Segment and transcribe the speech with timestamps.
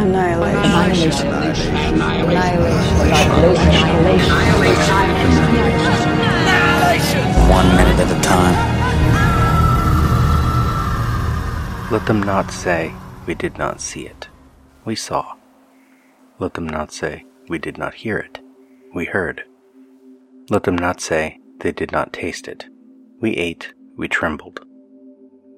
[0.00, 1.28] Annihilation.
[1.28, 1.28] Annihilation.
[1.28, 2.88] Annihilation.
[7.50, 8.56] One minute at a time.
[11.92, 12.94] Let them not say,
[13.26, 14.28] We did not see it.
[14.86, 15.34] We saw.
[16.38, 18.40] Let them not say, We did not hear it.
[18.94, 19.44] We heard.
[20.48, 22.64] Let them not say, They did not taste it.
[23.20, 24.60] We ate, we trembled.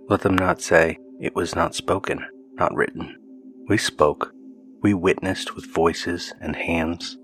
[0.09, 3.22] Let them not say, It was not spoken, not written.
[3.69, 4.33] We spoke,
[4.83, 7.17] we witnessed with voices and hands.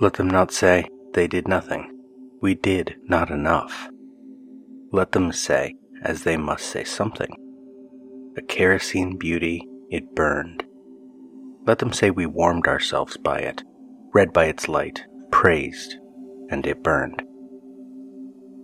[0.00, 1.98] Let them not say, They did nothing.
[2.40, 3.88] We did not enough.
[4.92, 7.34] Let them say, as they must say something.
[8.36, 10.64] A kerosene beauty, it burned.
[11.66, 13.62] Let them say we warmed ourselves by it,
[14.12, 15.96] read by its light, praised,
[16.50, 17.22] and it burned.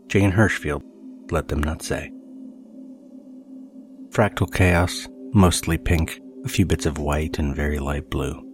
[0.09, 0.83] Jane Hirshfield,
[1.31, 2.11] let them not say.
[4.11, 8.45] Fractal chaos, mostly pink, a few bits of white and very light blue.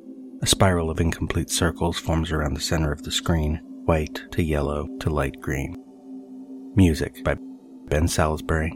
[0.42, 4.88] A spiral of incomplete circles forms around the center of the screen, white to yellow
[5.00, 5.76] to light green.
[6.76, 7.36] Music by
[7.86, 8.72] Ben Salisbury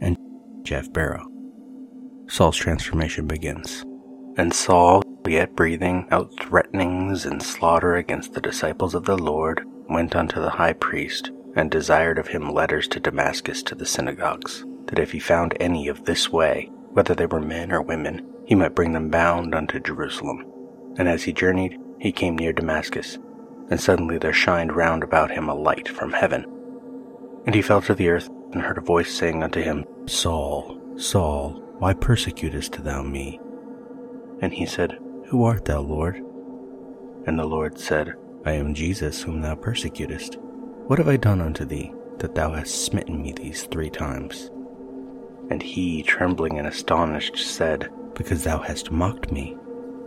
[0.00, 0.16] and
[0.62, 1.26] Geoff Barrow.
[2.28, 3.84] Saul's transformation begins.
[4.36, 10.16] And Saul, yet breathing out threatenings and slaughter against the disciples of the Lord, went
[10.16, 14.98] unto the high priest, and desired of him letters to Damascus to the synagogues, that
[14.98, 18.74] if he found any of this way, whether they were men or women, he might
[18.74, 20.46] bring them bound unto Jerusalem.
[20.96, 23.18] And as he journeyed, he came near Damascus,
[23.68, 26.46] and suddenly there shined round about him a light from heaven.
[27.44, 31.62] And he fell to the earth, and heard a voice saying unto him, Saul, Saul,
[31.78, 33.40] why persecutest thou me?
[34.40, 36.16] And he said, Who art thou, Lord?
[37.26, 40.38] And the Lord said, I am Jesus whom thou persecutest.
[40.86, 44.50] What have I done unto thee, that thou hast smitten me these three times?
[45.50, 49.56] And he, trembling and astonished, said, Because thou hast mocked me,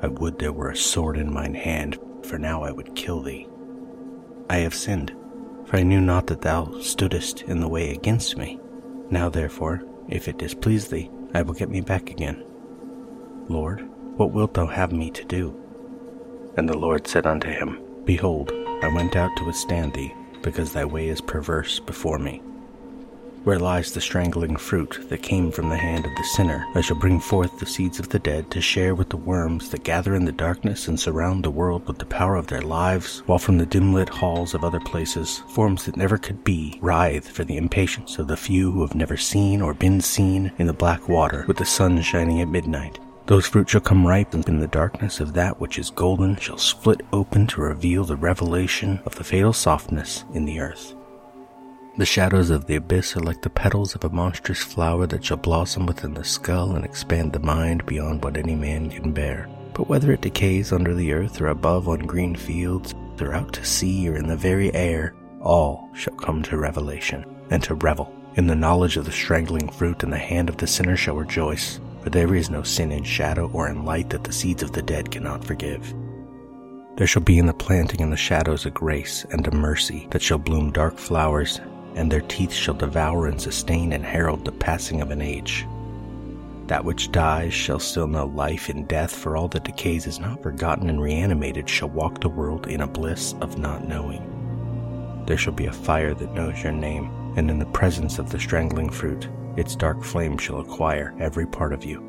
[0.02, 3.48] I would there were a sword in mine hand, for now I would kill thee.
[4.50, 5.16] I have sinned,
[5.66, 8.60] for I knew not that thou stoodest in the way against me.
[9.10, 12.44] Now therefore, if it displease thee, I will get me back again.
[13.48, 13.88] Lord,
[14.18, 15.56] what wilt thou have me to do?
[16.58, 20.86] And the Lord said unto him, Behold, I went out to withstand thee, because thy
[20.86, 22.42] way is perverse before me.
[23.46, 26.66] Where lies the strangling fruit that came from the hand of the sinner?
[26.76, 29.86] I shall bring forth the seeds of the dead to share with the worms that
[29.86, 33.40] gather in the darkness and surround the world with the power of their lives, while
[33.40, 37.46] from the dim lit halls of other places, forms that never could be writhe for
[37.46, 41.08] the impatience of the few who have never seen or been seen in the black
[41.08, 43.00] water with the sun shining at midnight.
[43.28, 46.58] Those fruit shall come ripe, and in the darkness of that which is golden shall
[46.58, 50.94] split open to reveal the revelation of the fatal softness in the earth.
[51.98, 55.38] The shadows of the abyss are like the petals of a monstrous flower that shall
[55.38, 59.50] blossom within the skull and expand the mind beyond what any man can bear.
[59.74, 63.66] But whether it decays under the earth or above on green fields, or out to
[63.66, 68.48] sea or in the very air, all shall come to revelation, and to revel in
[68.48, 71.82] the knowledge of the strangling fruit, and the hand of the sinner shall rejoice.
[72.02, 74.82] For there is no sin in shadow or in light that the seeds of the
[74.82, 75.94] dead cannot forgive.
[76.96, 80.22] There shall be in the planting and the shadows a grace and a mercy that
[80.22, 81.60] shall bloom dark flowers
[81.96, 85.66] and their teeth shall devour and sustain and herald the passing of an age.
[86.68, 90.44] That which dies shall still know life in death, for all that decays is not
[90.44, 95.24] forgotten and reanimated shall walk the world in a bliss of not knowing.
[95.26, 98.40] There shall be a fire that knows your name, and in the presence of the
[98.40, 99.28] strangling fruit,
[99.58, 102.04] its dark flame shall acquire every part of you.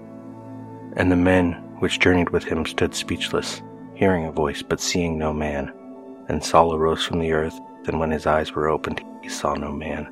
[0.97, 3.63] And the men which journeyed with him stood speechless,
[3.95, 5.73] hearing a voice but seeing no man.
[6.29, 9.73] And Saul arose from the earth, and when his eyes were opened, he saw no
[9.73, 10.11] man,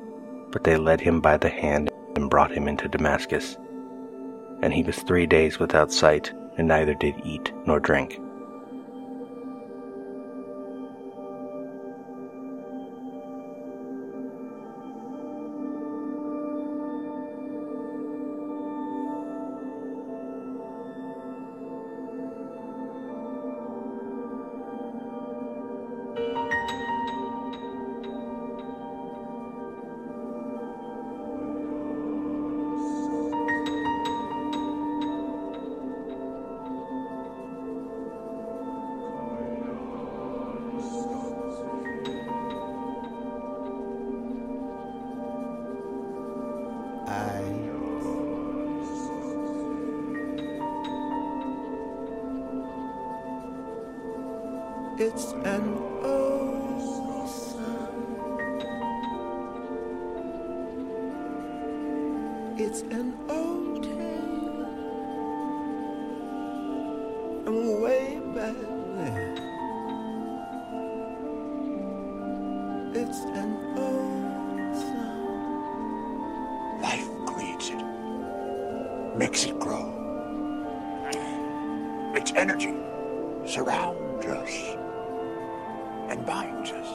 [0.51, 3.57] but they led him by the hand and brought him into Damascus.
[4.61, 8.19] And he was three days without sight, and neither did eat nor drink.
[55.11, 55.65] It's an
[56.03, 57.97] old song.
[62.59, 64.69] It's an old tale
[68.35, 69.09] badly.
[72.93, 76.21] It's an old sound.
[76.83, 77.83] Life creates it,
[79.17, 79.89] makes it grow.
[82.13, 82.75] Its energy
[83.47, 84.88] surrounds us
[86.09, 86.87] and binds us.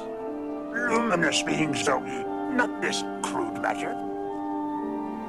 [0.73, 3.93] Luminous beings, though, not this crude matter.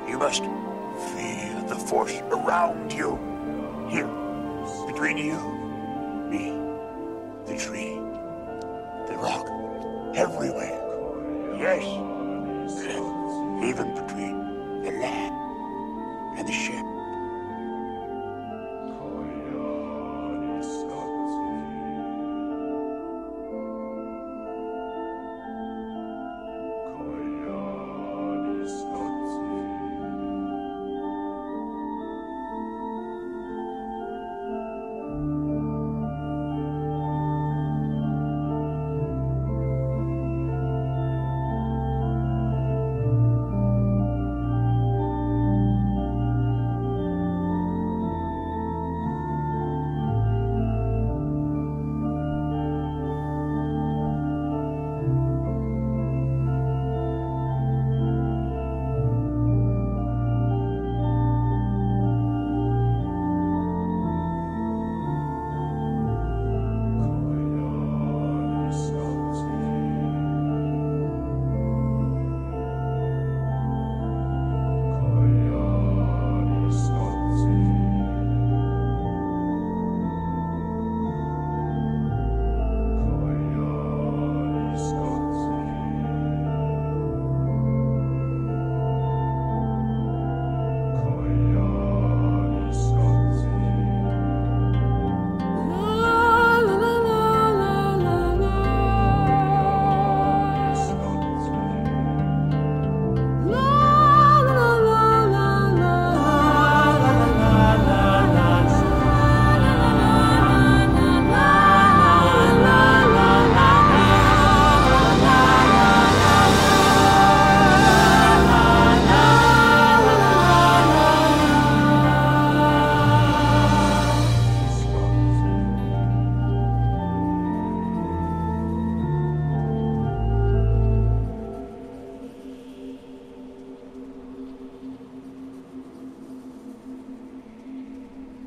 [0.10, 3.18] You must feel the force around you.
[3.90, 4.10] Here,
[4.88, 5.38] between you,
[6.30, 6.65] me,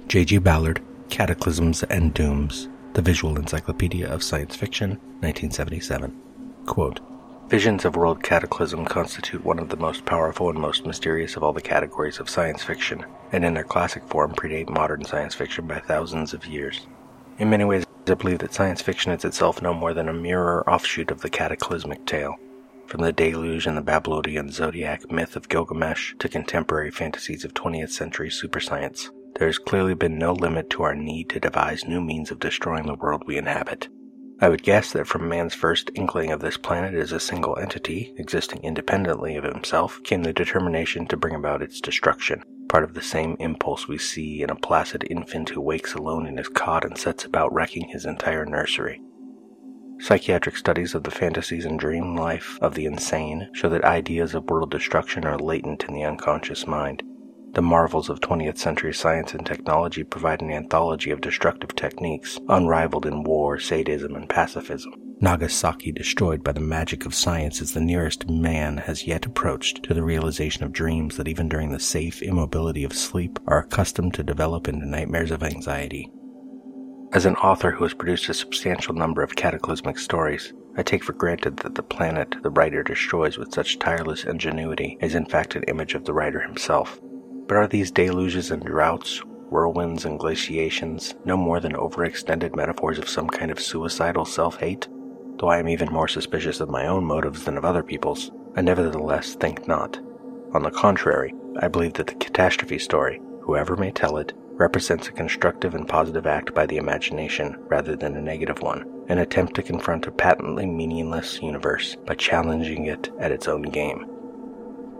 [0.08, 0.38] J.G.
[0.38, 6.18] Ballard, Cataclysms and Dooms, The Visual Encyclopedia of Science Fiction, 1977.
[6.64, 7.00] Quote,
[7.50, 11.52] Visions of world cataclysm constitute one of the most powerful and most mysterious of all
[11.52, 15.78] the categories of science fiction, and in their classic form predate modern science fiction by
[15.78, 16.86] thousands of years.
[17.36, 20.66] In many ways, I believe that science fiction is itself no more than a mirror
[20.66, 22.34] offshoot of the cataclysmic tale.
[22.86, 27.90] From the deluge and the Babylonian zodiac myth of Gilgamesh to contemporary fantasies of 20th
[27.90, 32.30] century superscience, there has clearly been no limit to our need to devise new means
[32.30, 33.88] of destroying the world we inhabit.
[34.40, 38.14] I would guess that from man's first inkling of this planet as a single entity,
[38.16, 43.02] existing independently of himself, came the determination to bring about its destruction, part of the
[43.02, 46.96] same impulse we see in a placid infant who wakes alone in his cot and
[46.96, 49.00] sets about wrecking his entire nursery.
[50.00, 54.48] Psychiatric studies of the fantasies and dream life of the insane show that ideas of
[54.48, 57.02] world destruction are latent in the unconscious mind,
[57.52, 63.06] the marvels of 20th century science and technology provide an anthology of destructive techniques, unrivaled
[63.06, 64.92] in war, sadism, and pacifism.
[65.20, 69.92] Nagasaki destroyed by the magic of science is the nearest man has yet approached to
[69.92, 74.22] the realization of dreams that even during the safe immobility of sleep are accustomed to
[74.22, 76.12] develop into nightmares of anxiety.
[77.12, 81.14] As an author who has produced a substantial number of cataclysmic stories, I take for
[81.14, 85.64] granted that the planet the writer destroys with such tireless ingenuity is in fact an
[85.64, 87.00] image of the writer himself.
[87.48, 93.08] But are these deluges and droughts, whirlwinds and glaciations, no more than overextended metaphors of
[93.08, 94.86] some kind of suicidal self hate?
[95.38, 98.60] Though I am even more suspicious of my own motives than of other people's, I
[98.60, 99.98] nevertheless think not.
[100.52, 105.12] On the contrary, I believe that the catastrophe story, whoever may tell it, represents a
[105.12, 109.62] constructive and positive act by the imagination rather than a negative one, an attempt to
[109.62, 114.04] confront a patently meaningless universe by challenging it at its own game.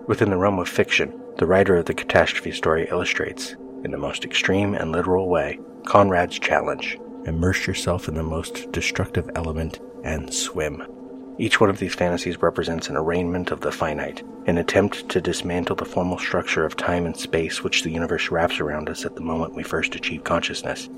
[0.08, 4.24] Within the realm of fiction, the writer of the catastrophe story illustrates, in the most
[4.24, 10.82] extreme and literal way, Conrad's challenge immerse yourself in the most destructive element and swim.
[11.36, 15.76] Each one of these fantasies represents an arraignment of the finite, an attempt to dismantle
[15.76, 19.20] the formal structure of time and space which the universe wraps around us at the
[19.20, 20.88] moment we first achieve consciousness.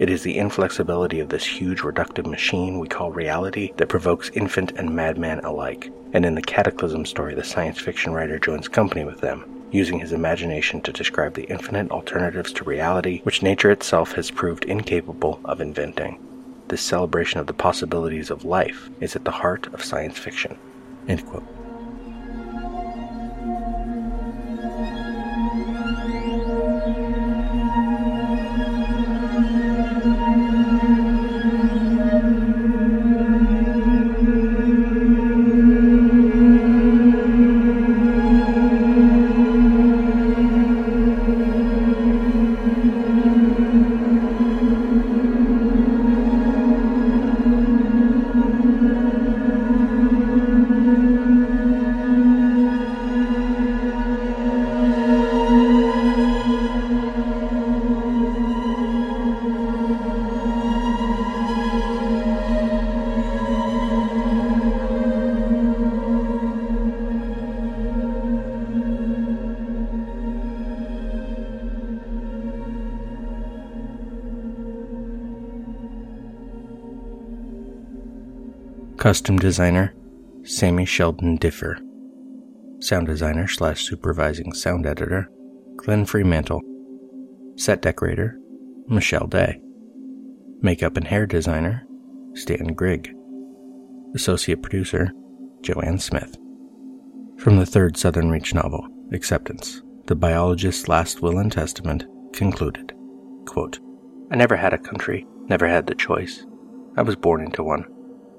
[0.00, 4.72] It is the inflexibility of this huge reductive machine we call reality that provokes infant
[4.78, 5.92] and madman alike.
[6.14, 10.12] And in the Cataclysm story, the science fiction writer joins company with them, using his
[10.12, 15.60] imagination to describe the infinite alternatives to reality which nature itself has proved incapable of
[15.60, 16.18] inventing.
[16.68, 20.58] This celebration of the possibilities of life is at the heart of science fiction.
[21.08, 21.59] End quote.
[79.00, 79.94] Custom designer,
[80.42, 81.78] Sammy Sheldon Differ.
[82.80, 85.30] Sound designer slash supervising sound editor,
[85.76, 86.60] Glenn Freemantle.
[87.56, 88.38] Set decorator,
[88.88, 89.58] Michelle Day.
[90.60, 91.86] Makeup and hair designer,
[92.34, 93.10] Stan Grigg.
[94.14, 95.12] Associate producer,
[95.62, 96.36] Joanne Smith.
[97.38, 102.04] From the third Southern Reach novel, Acceptance, the biologist's last will and testament
[102.34, 102.92] concluded.
[103.46, 103.80] Quote,
[104.30, 106.44] I never had a country, never had the choice.
[106.98, 107.86] I was born into one.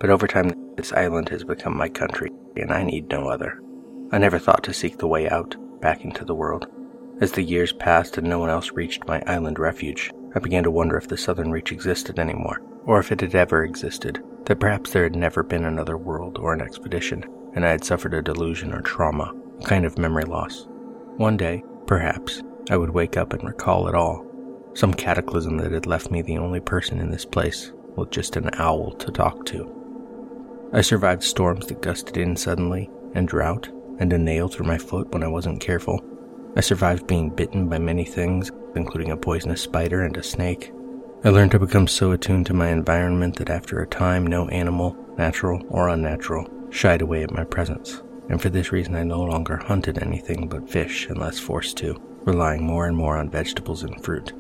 [0.02, 3.62] But over time, this island has become my country, and I need no other.
[4.12, 6.66] I never thought to seek the way out, back into the world.
[7.22, 10.72] As the years passed and no one else reached my island refuge, I began to
[10.72, 14.92] wonder if the Southern Reach existed anymore, or if it had ever existed, that perhaps
[14.92, 18.74] there had never been another world or an expedition, and I had suffered a delusion
[18.74, 20.66] or trauma, a kind of memory loss.
[21.18, 22.42] One day, perhaps,
[22.72, 24.26] I would wake up and recall it all.
[24.74, 28.50] Some cataclysm that had left me the only person in this place, with just an
[28.56, 29.78] owl to talk to.
[30.74, 33.68] I survived storms that gusted in suddenly, and drought,
[34.00, 36.02] and a nail through my foot when I wasn't careful.
[36.56, 40.72] I survived being bitten by many things, including a poisonous spider and a snake.
[41.26, 44.96] I learned to become so attuned to my environment that after a time, no animal,
[45.18, 48.02] natural or unnatural, shied away at my presence.
[48.30, 52.64] And for this reason, I no longer hunted anything but fish unless forced to, relying
[52.64, 54.32] more and more on vegetables and fruit.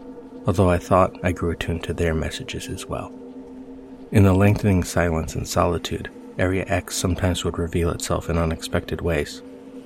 [0.47, 3.13] Although I thought I grew attuned to their messages as well.
[4.11, 6.09] In the lengthening silence and solitude,
[6.41, 9.43] Area X sometimes would reveal itself in unexpected ways.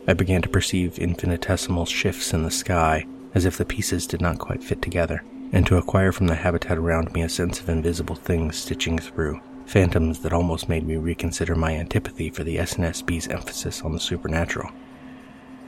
[0.08, 4.40] I began to perceive infinitesimal shifts in the sky, as if the pieces did not
[4.40, 5.22] quite fit together,
[5.52, 9.42] and to acquire from the habitat around me a sense of invisible things stitching through,
[9.66, 14.72] phantoms that almost made me reconsider my antipathy for the S&SB's emphasis on the supernatural.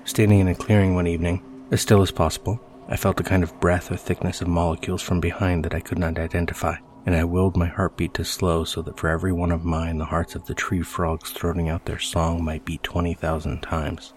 [0.05, 3.59] Standing in a clearing one evening, as still as possible, I felt a kind of
[3.59, 6.77] breath or thickness of molecules from behind that I could not identify
[7.07, 10.03] and I willed my heartbeat to slow so that for every one of mine the
[10.03, 14.13] hearts of the tree frogs throating out their song might beat 20,000 times,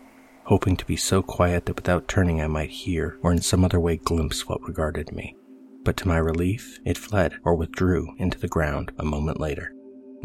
[0.47, 3.79] hoping to be so quiet that without turning I might hear or in some other
[3.79, 5.37] way glimpse what regarded me.
[5.85, 9.73] But to my relief, it fled or withdrew into the ground a moment later.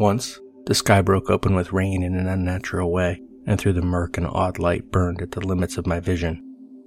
[0.00, 4.18] Once, the sky broke open with rain in an unnatural way, and through the murk
[4.18, 6.42] an odd light burned at the limits of my vision.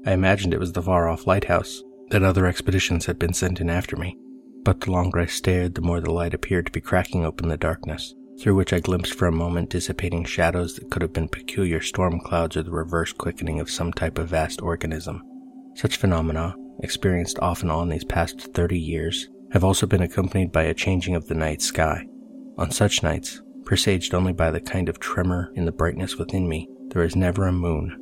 [0.06, 3.70] I imagined it was the far off lighthouse, that other expeditions had been sent in
[3.70, 4.18] after me,
[4.64, 7.58] but the longer I stared, the more the light appeared to be cracking open the
[7.58, 11.82] darkness, through which I glimpsed for a moment dissipating shadows that could have been peculiar
[11.82, 15.22] storm clouds or the reverse quickening of some type of vast organism.
[15.76, 20.64] Such phenomena, experienced off and on these past 30 years, have also been accompanied by
[20.64, 22.06] a changing of the night sky.
[22.58, 26.68] On such nights, presaged only by the kind of tremor in the brightness within me,
[26.90, 27.96] there is never a moon.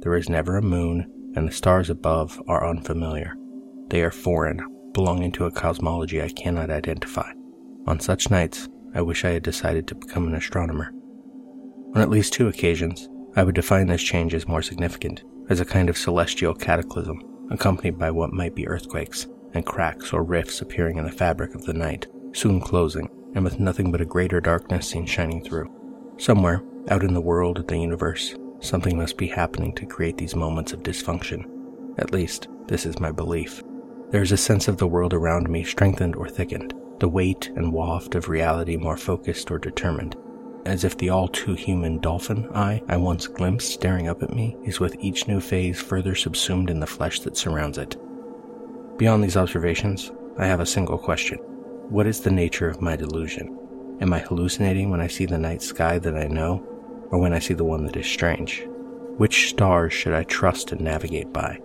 [0.00, 3.34] There is never a moon, and the stars above are unfamiliar.
[3.88, 4.60] They are foreign,
[4.92, 7.32] belonging to a cosmology I cannot identify.
[7.86, 10.92] On such nights, I wish I had decided to become an astronomer.
[11.94, 15.64] On at least two occasions, I would define this change as more significant, as a
[15.64, 20.98] kind of celestial cataclysm, accompanied by what might be earthquakes, and cracks or rifts appearing
[20.98, 24.88] in the fabric of the night, soon closing, and with nothing but a greater darkness
[24.88, 25.70] seen shining through.
[26.18, 30.36] Somewhere, out in the world of the universe, something must be happening to create these
[30.36, 31.44] moments of dysfunction.
[31.98, 33.62] At least, this is my belief.
[34.12, 37.72] There is a sense of the world around me strengthened or thickened, the weight and
[37.72, 40.16] waft of reality more focused or determined,
[40.66, 44.54] as if the all too human dolphin eye I once glimpsed staring up at me
[44.64, 47.96] is with each new phase further subsumed in the flesh that surrounds it.
[48.98, 51.38] Beyond these observations, I have a single question.
[51.88, 53.96] What is the nature of my delusion?
[54.02, 56.62] Am I hallucinating when I see the night sky that I know,
[57.10, 58.66] or when I see the one that is strange?
[59.16, 61.60] Which stars should I trust and navigate by?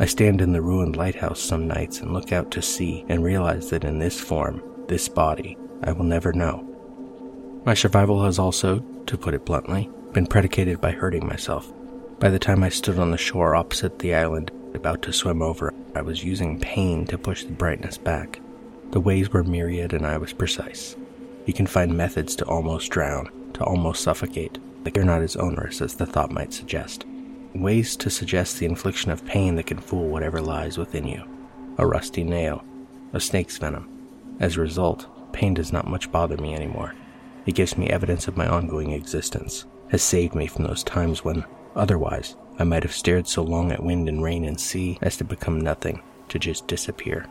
[0.00, 3.68] I stand in the ruined lighthouse some nights and look out to sea and realize
[3.68, 6.66] that in this form, this body, I will never know.
[7.66, 11.70] My survival has also, to put it bluntly, been predicated by hurting myself.
[12.18, 15.74] By the time I stood on the shore opposite the island, about to swim over,
[15.94, 18.40] I was using pain to push the brightness back.
[18.92, 20.96] The ways were myriad and I was precise.
[21.44, 25.82] You can find methods to almost drown, to almost suffocate, but they're not as onerous
[25.82, 27.04] as the thought might suggest.
[27.54, 31.24] Ways to suggest the infliction of pain that can fool whatever lies within you.
[31.78, 32.64] A rusty nail,
[33.12, 33.88] a snake's venom.
[34.38, 36.94] As a result, pain does not much bother me anymore.
[37.46, 41.44] It gives me evidence of my ongoing existence, has saved me from those times when,
[41.74, 45.24] otherwise, I might have stared so long at wind and rain and sea as to
[45.24, 47.26] become nothing, to just disappear.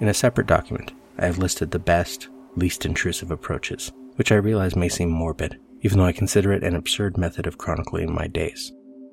[0.00, 4.76] In a separate document, I have listed the best, least intrusive approaches, which I realize
[4.76, 8.72] may seem morbid, even though I consider it an absurd method of chronicling my days.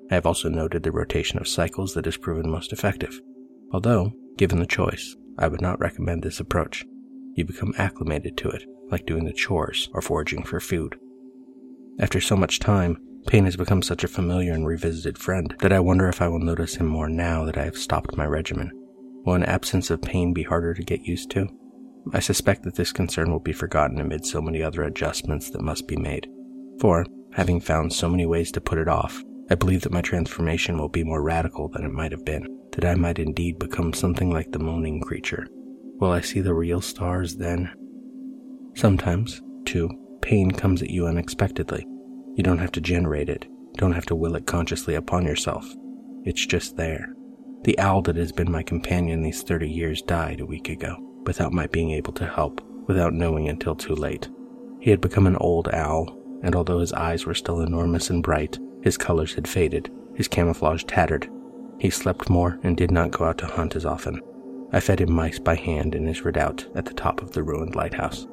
[0.10, 3.20] I have also noted the rotation of cycles that has proven most effective.
[3.72, 6.86] Although, given the choice, I would not recommend this approach.
[7.34, 10.98] You become acclimated to it, like doing the chores or foraging for food.
[12.00, 12.98] After so much time,
[13.28, 16.40] pain has become such a familiar and revisited friend that I wonder if I will
[16.40, 18.72] notice him more now that I have stopped my regimen.
[19.26, 21.48] Will an absence of pain be harder to get used to?
[22.14, 25.88] I suspect that this concern will be forgotten amid so many other adjustments that must
[25.88, 26.28] be made.
[26.80, 30.78] For, having found so many ways to put it off, I believe that my transformation
[30.78, 34.30] will be more radical than it might have been, that I might indeed become something
[34.30, 35.48] like the moaning creature.
[36.00, 37.72] Will I see the real stars then?
[38.76, 39.90] Sometimes, too,
[40.22, 41.88] pain comes at you unexpectedly.
[42.36, 45.66] You don't have to generate it, don't have to will it consciously upon yourself.
[46.24, 47.14] It's just there.
[47.64, 51.54] The owl that has been my companion these 30 years died a week ago, without
[51.54, 54.30] my being able to help, without knowing until too late.
[54.80, 58.60] He had become an old owl, and although his eyes were still enormous and bright,
[58.82, 61.30] his colors had faded, his camouflage tattered.
[61.80, 64.22] He slept more and did not go out to hunt as often.
[64.72, 67.76] I fed him mice by hand in his redoubt at the top of the ruined
[67.76, 68.28] lighthouse.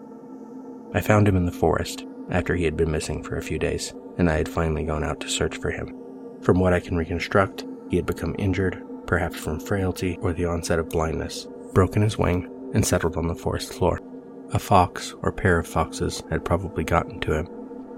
[0.93, 3.95] I found him in the forest after he had been missing for a few days,
[4.19, 5.95] and I had finally gone out to search for him.
[6.41, 10.79] From what I can reconstruct, he had become injured, perhaps from frailty or the onset
[10.79, 14.01] of blindness, broken his wing, and settled on the forest floor.
[14.53, 17.49] A fox or pair of foxes had probably gotten to him.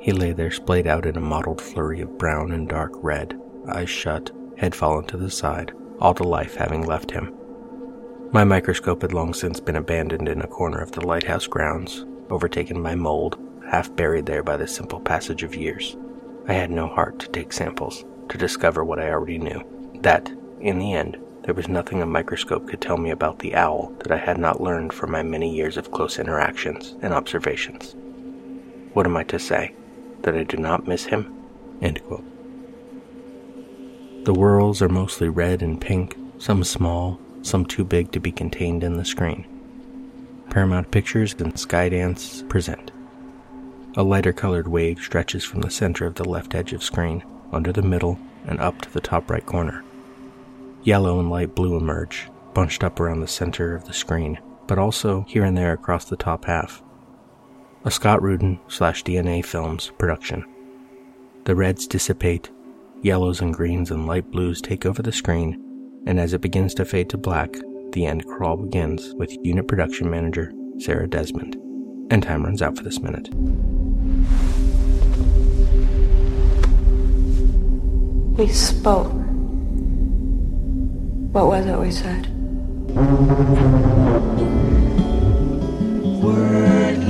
[0.07, 3.37] He lay there splayed out in a mottled flurry of brown and dark red,
[3.69, 7.35] eyes shut, head fallen to the side, all the life having left him.
[8.31, 12.85] My microscope had long since been abandoned in a corner of the lighthouse grounds, overtaken
[12.85, 13.37] by mold,
[13.69, 15.97] half buried there by the simple passage of years.
[16.47, 19.61] I had no heart to take samples, to discover what I already knew
[20.03, 23.93] that, in the end, there was nothing a microscope could tell me about the owl
[24.05, 27.97] that I had not learned from my many years of close interactions and observations.
[28.93, 29.75] What am I to say?
[30.23, 31.33] That I do not miss him?
[34.25, 38.83] The whorls are mostly red and pink, some small, some too big to be contained
[38.83, 39.47] in the screen.
[40.51, 42.91] Paramount Pictures and Skydance present.
[43.97, 47.73] A lighter colored wave stretches from the center of the left edge of screen, under
[47.73, 49.85] the middle, and up to the top right corner.
[50.83, 55.25] Yellow and light blue emerge, bunched up around the center of the screen, but also
[55.29, 56.83] here and there across the top half.
[57.87, 60.45] A Scott Rudin slash DNA Films production.
[61.45, 62.51] The reds dissipate,
[63.01, 66.85] yellows and greens and light blues take over the screen, and as it begins to
[66.85, 67.55] fade to black,
[67.93, 71.55] the end crawl begins with unit production manager Sarah Desmond.
[72.11, 73.33] And time runs out for this minute.
[78.37, 79.13] We spoke.
[81.33, 82.27] What was it we said?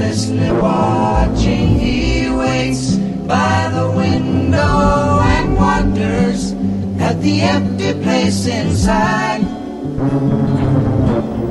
[0.06, 2.94] Wordlessly watching, he waits
[3.26, 6.52] by the window and wonders
[7.00, 9.40] at the empty place inside.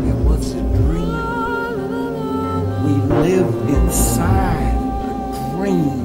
[0.09, 1.81] It was a dream.
[2.85, 2.93] We
[3.27, 6.04] lived inside a dream.